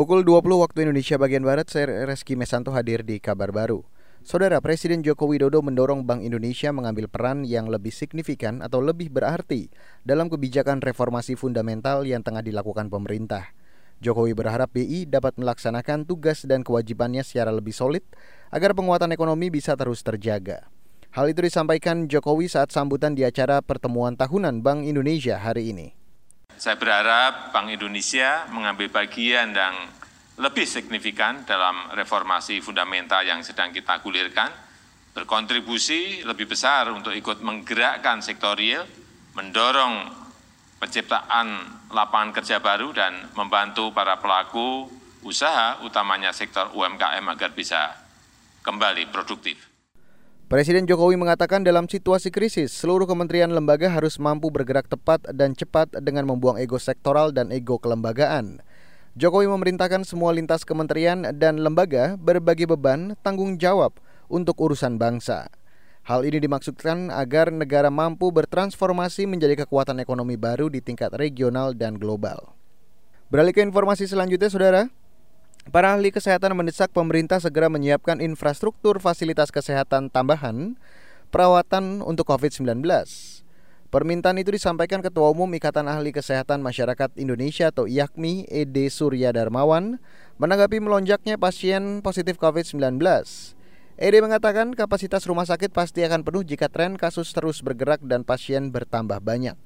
[0.00, 3.84] Pukul 20 waktu Indonesia bagian Barat, saya Reski Mesanto hadir di kabar baru.
[4.24, 9.68] Saudara Presiden Joko Widodo mendorong Bank Indonesia mengambil peran yang lebih signifikan atau lebih berarti
[10.00, 13.52] dalam kebijakan reformasi fundamental yang tengah dilakukan pemerintah.
[14.00, 18.00] Jokowi berharap BI dapat melaksanakan tugas dan kewajibannya secara lebih solid
[18.48, 20.64] agar penguatan ekonomi bisa terus terjaga.
[21.12, 25.99] Hal itu disampaikan Jokowi saat sambutan di acara pertemuan tahunan Bank Indonesia hari ini.
[26.60, 29.88] Saya berharap Bank Indonesia mengambil bagian yang
[30.36, 34.52] lebih signifikan dalam reformasi fundamental yang sedang kita gulirkan,
[35.16, 38.84] berkontribusi lebih besar untuk ikut menggerakkan sektor real,
[39.40, 40.12] mendorong
[40.76, 41.48] penciptaan
[41.96, 44.84] lapangan kerja baru dan membantu para pelaku
[45.24, 47.96] usaha, utamanya sektor UMKM agar bisa
[48.60, 49.69] kembali produktif.
[50.50, 55.94] Presiden Jokowi mengatakan dalam situasi krisis, seluruh kementerian lembaga harus mampu bergerak tepat dan cepat
[56.02, 58.58] dengan membuang ego sektoral dan ego kelembagaan.
[59.14, 63.94] Jokowi memerintahkan semua lintas kementerian dan lembaga berbagi beban tanggung jawab
[64.26, 65.46] untuk urusan bangsa.
[66.02, 71.94] Hal ini dimaksudkan agar negara mampu bertransformasi menjadi kekuatan ekonomi baru di tingkat regional dan
[71.94, 72.58] global.
[73.30, 74.90] Beralih ke informasi selanjutnya, saudara.
[75.68, 80.80] Para ahli kesehatan mendesak pemerintah segera menyiapkan infrastruktur fasilitas kesehatan tambahan
[81.28, 82.80] perawatan untuk COVID-19.
[83.92, 90.00] Permintaan itu disampaikan Ketua Umum Ikatan Ahli Kesehatan Masyarakat Indonesia atau IAKMI Ede Surya Darmawan
[90.40, 92.96] menanggapi melonjaknya pasien positif COVID-19.
[94.00, 98.72] Ede mengatakan kapasitas rumah sakit pasti akan penuh jika tren kasus terus bergerak dan pasien
[98.72, 99.60] bertambah banyak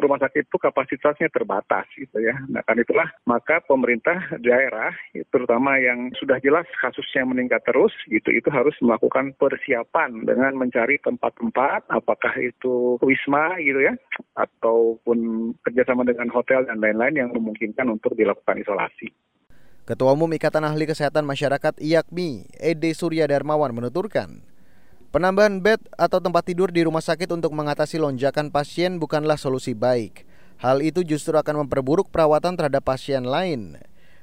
[0.00, 2.34] rumah sakit itu kapasitasnya terbatas gitu ya.
[2.48, 4.90] Nah kan itulah maka pemerintah daerah
[5.30, 11.86] terutama yang sudah jelas kasusnya meningkat terus gitu itu harus melakukan persiapan dengan mencari tempat-tempat
[11.92, 13.94] apakah itu wisma gitu ya
[14.36, 19.12] ataupun kerjasama dengan hotel dan lain-lain yang memungkinkan untuk dilakukan isolasi.
[19.90, 24.38] Ketua Umum Ikatan Ahli Kesehatan Masyarakat IAKMI, Ede Surya Darmawan menuturkan,
[25.10, 30.22] Penambahan bed atau tempat tidur di rumah sakit untuk mengatasi lonjakan pasien bukanlah solusi baik.
[30.62, 33.74] Hal itu justru akan memperburuk perawatan terhadap pasien lain.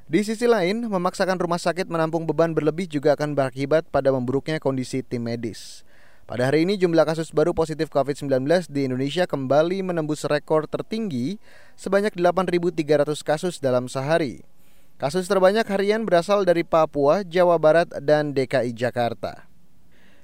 [0.07, 5.03] Di sisi lain, memaksakan rumah sakit menampung beban berlebih juga akan berakibat pada memburuknya kondisi
[5.03, 5.83] tim medis.
[6.23, 11.35] Pada hari ini jumlah kasus baru positif COVID-19 di Indonesia kembali menembus rekor tertinggi
[11.75, 14.47] sebanyak 8.300 kasus dalam sehari.
[14.95, 19.46] Kasus terbanyak harian berasal dari Papua, Jawa Barat, dan DKI Jakarta.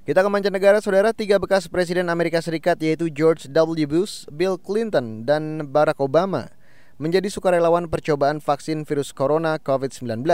[0.04, 1.16] Kita ke mancanegara, saudara.
[1.16, 3.88] Tiga bekas Presiden Amerika Serikat yaitu George W.
[3.88, 6.52] Bush, Bill Clinton, dan Barack Obama
[7.00, 10.28] menjadi sukarelawan percobaan vaksin virus corona COVID-19.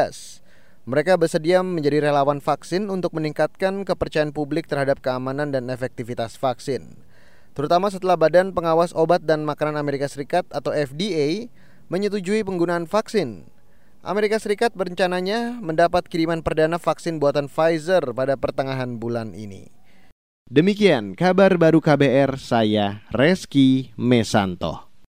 [0.89, 6.97] Mereka bersedia menjadi relawan vaksin untuk meningkatkan kepercayaan publik terhadap keamanan dan efektivitas vaksin.
[7.53, 11.45] Terutama setelah Badan Pengawas Obat dan Makanan Amerika Serikat atau FDA
[11.93, 13.45] menyetujui penggunaan vaksin
[13.99, 19.67] Amerika Serikat berencananya mendapat kiriman perdana vaksin buatan Pfizer pada pertengahan bulan ini.
[20.49, 24.88] Demikian kabar baru KBR saya Reski Mesanto.